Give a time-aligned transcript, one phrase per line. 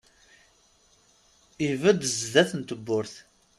[1.69, 3.13] Ibedd sdat n tewwurt.